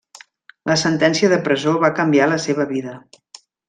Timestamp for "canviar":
2.01-2.33